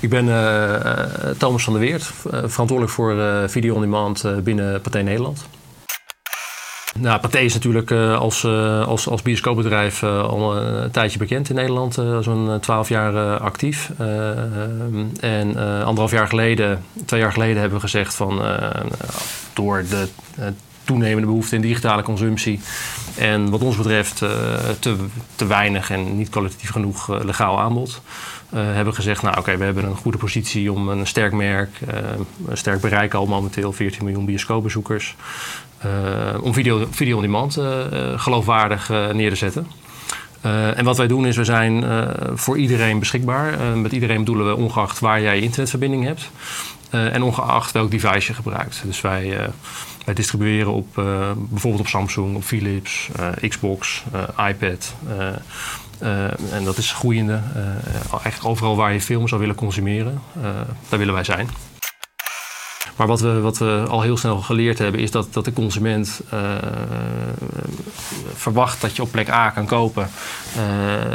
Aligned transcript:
Ik 0.00 0.10
ben 0.10 0.26
Thomas 1.38 1.64
van 1.64 1.72
der 1.72 1.82
Weert, 1.82 2.02
verantwoordelijk 2.30 2.90
voor 2.90 3.14
video 3.48 3.74
on 3.74 3.80
demand 3.80 4.24
binnen 4.44 4.80
Pathé 4.80 5.02
Nederland. 5.02 5.46
Nou, 6.98 7.20
Pathé 7.20 7.38
is 7.38 7.54
natuurlijk 7.54 7.90
als, 7.92 8.44
als, 8.84 9.08
als 9.08 9.22
bioscoopbedrijf 9.22 10.02
al 10.02 10.56
een 10.56 10.90
tijdje 10.90 11.18
bekend 11.18 11.48
in 11.48 11.54
Nederland. 11.54 11.94
Zo'n 12.20 12.58
twaalf 12.60 12.88
jaar 12.88 13.38
actief. 13.38 13.90
en 15.20 15.56
anderhalf 15.84 16.10
jaar 16.10 16.28
geleden, 16.28 16.84
twee 17.06 17.20
jaar 17.20 17.32
geleden 17.32 17.60
hebben 17.60 17.78
we 17.78 17.84
gezegd 17.84 18.14
van 18.14 18.42
door 19.54 19.84
de 19.88 20.08
toenemende 20.90 21.26
behoefte 21.26 21.54
in 21.54 21.60
digitale 21.60 22.02
consumptie. 22.02 22.60
En 23.16 23.50
wat 23.50 23.62
ons 23.62 23.76
betreft 23.76 24.22
uh, 24.22 24.30
te, 24.78 24.96
te 25.34 25.46
weinig 25.46 25.90
en 25.90 26.16
niet 26.16 26.28
kwalitatief 26.28 26.70
genoeg 26.70 27.10
uh, 27.10 27.24
legaal 27.24 27.60
aanbod. 27.60 28.00
Uh, 28.54 28.60
hebben 28.60 28.94
gezegd, 28.94 29.22
nou 29.22 29.38
oké, 29.38 29.56
we 29.56 29.64
hebben 29.64 29.84
een 29.84 29.96
goede 29.96 30.18
positie 30.18 30.72
om 30.72 30.88
een 30.88 31.06
sterk 31.06 31.32
merk, 31.32 31.80
een 32.46 32.56
sterk 32.56 32.80
bereik 32.80 33.14
al 33.14 33.26
momenteel, 33.26 33.72
14 33.72 34.04
miljoen 34.04 34.24
bioscoopbezoekers. 34.24 35.16
om 36.40 36.54
video, 36.54 36.86
video 36.90 37.16
on 37.16 37.22
demand 37.22 37.58
geloofwaardig 38.16 38.88
neer 38.88 39.30
te 39.30 39.36
zetten. 39.36 39.66
En 40.40 40.84
wat 40.84 40.96
wij 40.96 41.06
doen 41.06 41.26
is, 41.26 41.36
we 41.36 41.44
zijn 41.44 41.84
voor 42.34 42.58
iedereen 42.58 42.98
beschikbaar. 42.98 43.76
met 43.76 43.92
iedereen 43.92 44.18
bedoelen 44.18 44.46
we 44.46 44.56
ongeacht 44.56 44.98
waar 44.98 45.20
jij 45.20 45.40
internetverbinding 45.40 46.04
hebt. 46.04 46.30
en 46.90 47.22
ongeacht 47.22 47.72
welk 47.72 47.90
device 47.90 48.26
je 48.26 48.34
gebruikt. 48.34 48.82
Dus 48.84 49.00
wij 49.00 49.50
wij 50.04 50.14
distribueren 50.14 50.72
op 50.72 50.94
bijvoorbeeld 51.34 51.82
op 51.82 51.88
Samsung, 51.88 52.36
op 52.36 52.44
Philips, 52.44 53.08
Xbox, 53.48 54.04
iPad. 54.48 54.94
en 56.52 56.64
dat 56.64 56.76
is 56.76 56.92
groeiende. 56.92 57.40
eigenlijk 58.10 58.44
overal 58.44 58.76
waar 58.76 58.92
je 58.92 59.00
film 59.00 59.28
zou 59.28 59.40
willen 59.40 59.56
consumeren, 59.56 60.20
daar 60.88 60.98
willen 60.98 61.14
wij 61.14 61.24
zijn. 61.24 61.48
Maar 63.00 63.08
wat 63.08 63.20
we, 63.20 63.40
wat 63.40 63.58
we 63.58 63.84
al 63.88 64.02
heel 64.02 64.16
snel 64.16 64.36
geleerd 64.36 64.78
hebben, 64.78 65.00
is 65.00 65.10
dat, 65.10 65.28
dat 65.30 65.44
de 65.44 65.52
consument 65.52 66.20
uh, 66.34 66.40
verwacht 68.34 68.80
dat 68.80 68.96
je 68.96 69.02
op 69.02 69.10
plek 69.10 69.30
A 69.30 69.50
kan 69.50 69.66
kopen. 69.66 70.10
Uh, 70.56 70.62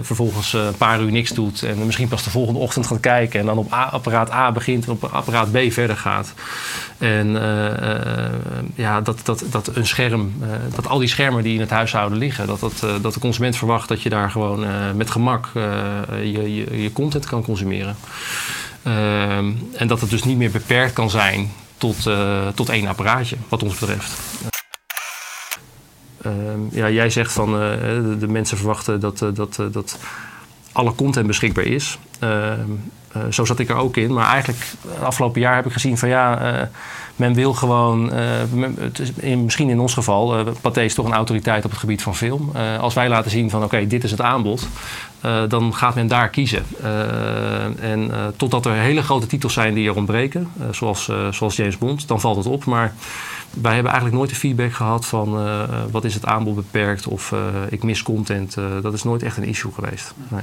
vervolgens 0.00 0.52
een 0.52 0.76
paar 0.76 1.00
uur 1.00 1.10
niks 1.10 1.30
doet 1.30 1.62
en 1.62 1.86
misschien 1.86 2.08
pas 2.08 2.22
de 2.22 2.30
volgende 2.30 2.60
ochtend 2.60 2.86
gaat 2.86 3.00
kijken. 3.00 3.40
En 3.40 3.46
dan 3.46 3.58
op 3.58 3.72
apparaat 3.72 4.32
A 4.32 4.52
begint 4.52 4.86
en 4.86 4.92
op 4.92 5.04
apparaat 5.04 5.52
B 5.52 5.58
verder 5.68 5.96
gaat. 5.96 6.32
En 6.98 7.28
ja, 8.74 9.00
dat, 9.00 9.20
dat, 9.24 9.44
dat 9.50 9.70
een 9.76 9.86
scherm, 9.86 10.32
dat 10.74 10.88
al 10.88 10.98
die 10.98 11.08
schermen 11.08 11.42
die 11.42 11.54
in 11.54 11.60
het 11.60 11.70
huishouden 11.70 12.18
liggen, 12.18 12.46
dat, 12.46 12.60
dat, 12.60 13.02
dat 13.02 13.14
de 13.14 13.20
consument 13.20 13.56
verwacht 13.56 13.88
dat 13.88 14.02
je 14.02 14.08
daar 14.08 14.30
gewoon 14.30 14.66
met 14.96 15.10
gemak 15.10 15.48
je, 16.22 16.54
je, 16.54 16.82
je 16.82 16.92
content 16.92 17.26
kan 17.26 17.42
consumeren. 17.42 17.96
Ehm, 18.82 19.52
en 19.72 19.86
dat 19.86 20.00
het 20.00 20.10
dus 20.10 20.24
niet 20.24 20.38
meer 20.38 20.50
beperkt 20.50 20.92
kan 20.92 21.10
zijn 21.10 21.50
tot, 21.84 22.06
uh, 22.06 22.48
tot 22.48 22.68
één 22.68 22.86
apparaatje, 22.86 23.36
wat 23.48 23.62
ons 23.62 23.78
betreft. 23.78 24.20
Uh, 26.26 26.32
ja, 26.70 26.90
jij 26.90 27.10
zegt 27.10 27.32
van 27.32 27.48
uh, 27.48 27.70
de, 27.78 28.16
de, 28.18 28.28
mensen 28.28 28.56
verwachten 28.56 29.00
dat, 29.00 29.20
uh, 29.20 29.28
dat, 29.34 29.58
dat 29.72 29.98
alle 30.72 30.94
content 30.94 31.26
beschikbaar 31.26 31.64
is. 31.64 31.98
Ehm, 33.14 33.30
zo 33.30 33.44
zat 33.44 33.58
ik 33.58 33.68
er 33.68 33.76
ook 33.76 33.96
in. 33.96 34.12
Maar 34.12 34.26
eigenlijk 34.26 34.64
afgelopen 35.02 35.40
jaar 35.40 35.54
heb 35.54 35.66
ik 35.66 35.72
gezien 35.72 35.98
van 35.98 36.08
ja, 36.08 36.68
men 37.16 37.34
wil 37.34 37.52
gewoon, 37.54 38.12
in, 39.16 39.44
misschien 39.44 39.68
in 39.68 39.80
ons 39.80 39.94
geval, 39.94 40.38
uh, 40.38 40.46
Pathé 40.60 40.82
is 40.82 40.94
toch 40.94 41.06
een 41.06 41.12
autoriteit 41.12 41.64
op 41.64 41.70
het 41.70 41.80
gebied 41.80 42.02
van 42.02 42.16
film. 42.16 42.52
als 42.80 42.94
wij 42.94 43.08
laten 43.08 43.30
zien 43.30 43.50
van 43.50 43.64
oké, 43.64 43.86
dit 43.86 44.04
is 44.04 44.10
het 44.10 44.20
aanbod, 44.20 44.68
dan 45.48 45.74
gaat 45.74 45.94
men 45.94 46.06
daar 46.06 46.28
kiezen. 46.28 46.64
en 47.80 48.10
totdat 48.36 48.66
er 48.66 48.72
hele 48.72 49.02
grote 49.02 49.26
titels 49.26 49.52
zijn 49.52 49.74
die 49.74 49.88
er 49.88 49.96
ontbreken, 49.96 50.48
zoals, 50.70 51.10
zoals 51.30 51.56
James 51.56 51.78
Bond, 51.78 52.08
dan 52.08 52.20
valt 52.20 52.36
het 52.36 52.46
op. 52.46 52.64
Maar 52.64 52.92
wij 53.50 53.74
hebben 53.74 53.92
eigenlijk 53.92 54.20
nooit 54.20 54.30
de 54.30 54.40
feedback 54.40 54.72
gehad 54.72 55.06
van 55.06 55.46
wat 55.90 56.04
is 56.04 56.14
het 56.14 56.26
aanbod 56.26 56.54
beperkt 56.54 57.06
of 57.06 57.34
ik 57.68 57.82
mis 57.82 58.02
content. 58.02 58.56
dat 58.82 58.92
is 58.92 59.02
nooit 59.02 59.22
echt 59.22 59.36
een 59.36 59.44
issue 59.44 59.72
geweest. 59.72 60.14
Nee. 60.28 60.42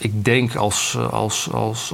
Ik 0.00 0.24
denk 0.24 0.54
als, 0.54 0.96
als, 1.10 1.48
als, 1.52 1.92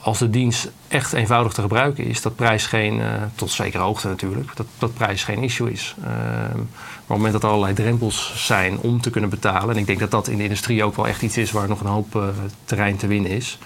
als 0.00 0.18
de 0.18 0.30
dienst 0.30 0.70
echt 0.88 1.12
eenvoudig 1.12 1.52
te 1.52 1.60
gebruiken 1.60 2.04
is, 2.04 2.22
dat 2.22 2.36
prijs 2.36 2.66
geen, 2.66 2.98
uh, 2.98 3.06
tot 3.34 3.50
zekere 3.50 3.82
hoogte 3.82 4.08
natuurlijk, 4.08 4.56
dat, 4.56 4.66
dat 4.78 4.94
prijs 4.94 5.24
geen 5.24 5.42
issue 5.42 5.72
is. 5.72 5.94
Uh, 5.98 6.04
maar 6.04 6.52
op 6.52 7.16
het 7.16 7.16
moment 7.16 7.32
dat 7.32 7.42
er 7.42 7.48
allerlei 7.48 7.74
drempels 7.74 8.46
zijn 8.46 8.78
om 8.78 9.00
te 9.00 9.10
kunnen 9.10 9.30
betalen, 9.30 9.74
en 9.74 9.80
ik 9.80 9.86
denk 9.86 9.98
dat 9.98 10.10
dat 10.10 10.28
in 10.28 10.36
de 10.36 10.42
industrie 10.42 10.84
ook 10.84 10.96
wel 10.96 11.06
echt 11.06 11.22
iets 11.22 11.36
is 11.36 11.50
waar 11.50 11.68
nog 11.68 11.80
een 11.80 11.86
hoop 11.86 12.14
uh, 12.14 12.22
terrein 12.64 12.96
te 12.96 13.06
winnen 13.06 13.30
is. 13.30 13.58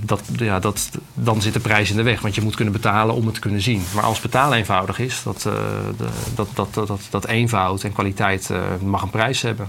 dat, 0.00 0.22
ja, 0.36 0.58
dat, 0.58 0.90
dan 1.14 1.42
zit 1.42 1.52
de 1.52 1.60
prijs 1.60 1.90
in 1.90 1.96
de 1.96 2.02
weg, 2.02 2.20
want 2.20 2.34
je 2.34 2.42
moet 2.42 2.56
kunnen 2.56 2.74
betalen 2.74 3.14
om 3.14 3.24
het 3.24 3.34
te 3.34 3.40
kunnen 3.40 3.62
zien. 3.62 3.82
Maar 3.94 4.04
als 4.04 4.20
betalen 4.20 4.58
eenvoudig 4.58 4.98
is, 4.98 5.22
dat, 5.22 5.42
de, 5.42 6.08
dat, 6.34 6.48
dat, 6.54 6.74
dat, 6.74 6.86
dat, 6.86 7.00
dat 7.10 7.26
eenvoud 7.26 7.82
en 7.82 7.92
kwaliteit 7.92 8.50
mag 8.80 9.02
een 9.02 9.10
prijs 9.10 9.42
hebben. 9.42 9.68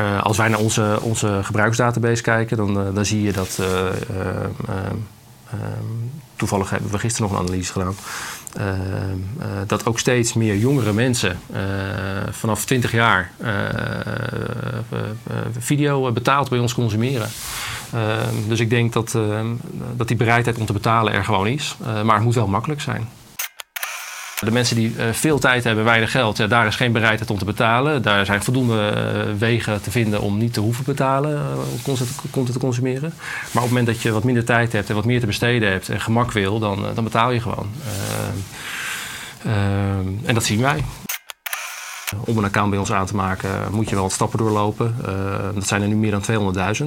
Uh, 0.00 0.22
als 0.22 0.36
wij 0.36 0.48
naar 0.48 0.58
onze, 0.58 0.98
onze 1.02 1.40
gebruiksdatabase 1.42 2.22
kijken, 2.22 2.56
dan, 2.56 2.86
uh, 2.86 2.94
dan 2.94 3.04
zie 3.04 3.22
je 3.22 3.32
dat. 3.32 3.58
Uh, 3.60 3.66
toevallig 6.36 6.70
hebben 6.70 6.90
we 6.90 6.98
gisteren 6.98 7.30
nog 7.30 7.40
een 7.40 7.46
analyse 7.46 7.72
gedaan. 7.72 7.94
dat 9.66 9.86
ook 9.86 9.98
steeds 9.98 10.32
meer 10.32 10.56
jongere 10.56 10.92
mensen 10.92 11.38
vanaf 12.30 12.64
20 12.64 12.92
jaar 12.92 13.32
video 15.58 16.12
betaald 16.12 16.48
bij 16.48 16.58
ons 16.58 16.74
consumeren. 16.74 17.28
dus 18.48 18.60
ik 18.60 18.70
denk 18.70 18.92
dat, 18.92 19.18
dat 19.96 20.08
die 20.08 20.16
bereidheid 20.16 20.58
om 20.58 20.66
te 20.66 20.72
betalen 20.72 21.12
er 21.12 21.24
gewoon 21.24 21.46
is. 21.46 21.76
maar 22.04 22.14
het 22.14 22.24
moet 22.24 22.34
wel 22.34 22.46
makkelijk 22.46 22.80
zijn. 22.80 23.08
De 24.40 24.50
mensen 24.50 24.76
die 24.76 24.94
uh, 24.96 25.04
veel 25.12 25.38
tijd 25.38 25.64
hebben, 25.64 25.84
weinig 25.84 26.10
geld, 26.10 26.36
ja, 26.36 26.46
daar 26.46 26.66
is 26.66 26.76
geen 26.76 26.92
bereidheid 26.92 27.30
om 27.30 27.38
te 27.38 27.44
betalen. 27.44 28.02
Daar 28.02 28.26
zijn 28.26 28.42
voldoende 28.42 28.92
uh, 28.94 29.38
wegen 29.38 29.82
te 29.82 29.90
vinden 29.90 30.20
om 30.20 30.38
niet 30.38 30.52
te 30.52 30.60
hoeven 30.60 30.84
betalen 30.84 31.32
uh, 31.32 31.72
om 31.72 31.96
content, 32.30 32.52
te 32.52 32.58
consumeren. 32.58 33.12
Maar 33.52 33.62
op 33.62 33.68
het 33.68 33.68
moment 33.68 33.86
dat 33.86 34.02
je 34.02 34.12
wat 34.12 34.24
minder 34.24 34.44
tijd 34.44 34.72
hebt 34.72 34.88
en 34.88 34.94
wat 34.94 35.04
meer 35.04 35.20
te 35.20 35.26
besteden 35.26 35.70
hebt 35.70 35.88
en 35.88 36.00
gemak 36.00 36.32
wil, 36.32 36.58
dan, 36.58 36.84
dan 36.94 37.04
betaal 37.04 37.30
je 37.30 37.40
gewoon. 37.40 37.68
en 40.24 40.34
dat 40.34 40.44
zien 40.44 40.60
wij. 40.60 40.84
Om 42.24 42.38
een 42.38 42.44
account 42.44 42.70
bij 42.70 42.78
ons 42.78 42.92
aan 42.92 43.06
te 43.06 43.14
maken 43.14 43.50
moet 43.70 43.88
je 43.88 43.94
wel 43.94 44.04
wat 44.04 44.12
stappen 44.12 44.38
doorlopen. 44.38 44.96
dat 45.54 45.66
zijn 45.66 45.82
er 45.82 45.88
nu 45.88 45.96
meer 45.96 46.20
dan 46.20 46.54
200.000. 46.82 46.86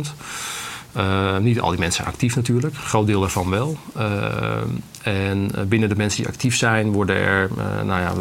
Uh, 0.97 1.37
niet 1.37 1.59
al 1.59 1.69
die 1.69 1.79
mensen 1.79 2.05
actief 2.05 2.35
natuurlijk, 2.35 2.73
een 2.73 2.81
groot 2.81 3.07
deel 3.07 3.19
daarvan 3.19 3.49
wel. 3.49 3.77
Uh, 3.97 4.61
en 5.01 5.51
binnen 5.67 5.89
de 5.89 5.95
mensen 5.95 6.23
die 6.23 6.31
actief 6.31 6.55
zijn, 6.55 6.91
worden 6.91 7.15
er 7.15 7.49
nou 7.85 8.01
ja, 8.01 8.13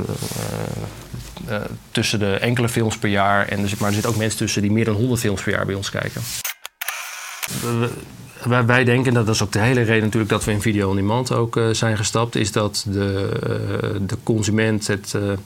tussen 1.91 2.19
de 2.19 2.35
enkele 2.35 2.69
films 2.69 2.99
per 2.99 3.09
jaar. 3.09 3.49
En 3.49 3.63
dus, 3.63 3.77
maar 3.77 3.89
er 3.89 3.95
zitten 3.95 4.13
ook 4.13 4.19
mensen 4.19 4.39
tussen 4.39 4.63
die 4.63 4.71
meer 4.71 4.85
dan 4.85 4.95
100 4.95 5.21
films 5.21 5.43
per 5.43 5.53
jaar 5.53 5.67
bij 5.67 5.75
ons 5.75 5.91
kijken. 5.91 6.23
Wij, 8.67 8.85
denken, 8.85 9.15
dat 9.15 9.29
is 9.29 9.43
ook 9.43 9.53
de 9.53 9.59
hele 9.59 9.83
reden 9.83 10.03
natuurlijk 10.03 10.31
dat 10.31 10.45
we 10.45 10.53
in 10.53 10.61
video 10.61 10.89
on 10.89 10.97
demand 10.97 11.33
ook 11.33 11.61
zijn 11.73 11.97
gestapt, 11.97 12.35
is 12.35 12.53
dat 12.53 12.87
de, 12.89 14.01
de 14.07 14.17
consument 14.23 14.87
het. 14.87 15.11
De 15.11 15.39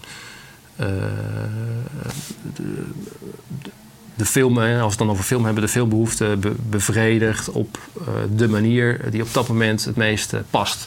film, 4.24 4.58
als 4.58 4.66
we 4.66 4.84
het 4.88 4.98
dan 4.98 5.10
over 5.10 5.24
film 5.24 5.44
hebben, 5.44 5.62
de 5.62 5.68
filmbehoefte 5.68 6.36
be 6.40 6.54
bevredigt 6.70 7.50
op 7.50 7.78
uh, 7.98 8.04
de 8.36 8.48
manier 8.48 9.10
die 9.10 9.22
op 9.22 9.32
dat 9.32 9.48
moment 9.48 9.84
het 9.84 9.96
meest 9.96 10.32
uh, 10.32 10.40
past. 10.50 10.86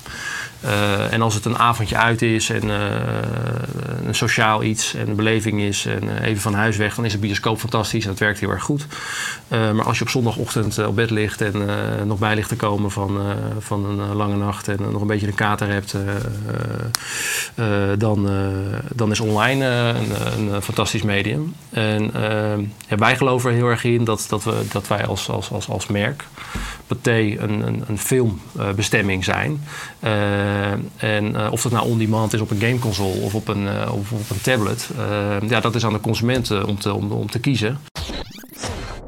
Uh, 0.65 1.13
en 1.13 1.21
als 1.21 1.33
het 1.33 1.45
een 1.45 1.57
avondje 1.57 1.97
uit 1.97 2.21
is 2.21 2.49
en 2.49 2.63
een 4.09 4.15
sociaal 4.15 4.63
iets 4.63 4.93
en 4.93 5.09
een 5.09 5.15
beleving 5.15 5.61
is 5.61 5.85
en 5.85 6.21
even 6.23 6.41
van 6.41 6.53
huis 6.53 6.77
weg, 6.77 6.95
dan 6.95 7.05
is 7.05 7.11
het 7.11 7.21
bioscoop 7.21 7.59
fantastisch 7.59 8.03
en 8.03 8.09
het 8.09 8.19
werkt 8.19 8.39
heel 8.39 8.49
erg 8.49 8.63
goed. 8.63 8.85
maar 9.49 9.83
als 9.83 9.97
je 9.97 10.03
op 10.03 10.09
zondagochtend 10.09 10.85
op 10.85 10.95
bed 10.95 11.09
ligt 11.09 11.41
en 11.41 11.65
nog 12.07 12.19
bij 12.19 12.35
ligt 12.35 12.49
te 12.49 12.55
komen 12.55 12.91
van, 12.91 13.21
van 13.59 13.85
een 13.85 14.15
lange 14.15 14.35
nacht 14.35 14.67
en 14.67 14.77
nog 14.91 15.01
een 15.01 15.07
beetje 15.07 15.27
een 15.27 15.35
kater 15.35 15.67
hebt, 15.67 15.95
dan, 17.99 18.29
dan 18.95 19.11
is 19.11 19.19
online 19.19 19.65
een, 19.65 20.53
een, 20.53 20.61
fantastisch 20.61 21.01
medium. 21.01 21.55
En 21.69 22.11
wij 22.87 23.17
geloven 23.17 23.49
er 23.49 23.55
heel 23.55 23.67
erg 23.67 23.83
in 23.83 24.03
dat, 24.03 24.25
dat, 24.29 24.43
we, 24.43 24.61
dat 24.71 24.87
wij 24.87 25.05
als, 25.05 25.29
als, 25.29 25.51
als, 25.51 25.69
als 25.69 25.87
merk, 25.87 26.23
Een, 26.89 27.97
filmbestemming 27.97 29.23
zijn. 29.23 29.63
Uh, 30.03 30.71
en 30.97 31.31
uh, 31.31 31.47
of 31.51 31.61
dat 31.61 31.71
nou 31.71 31.87
on-demand 31.87 32.33
is 32.33 32.41
op 32.41 32.51
een 32.51 32.59
gameconsole 32.59 33.21
of 33.21 33.35
op 33.35 33.47
een, 33.47 33.63
uh, 33.63 33.91
of 33.93 34.11
op 34.11 34.29
een 34.29 34.41
tablet, 34.41 34.89
ja, 35.47 35.59
dat 35.59 35.75
is 35.75 35.85
aan 35.85 35.93
de 35.93 35.99
consument 35.99 36.51
om, 36.63 37.11
om 37.11 37.29
te 37.29 37.39
kiezen. 37.39 37.79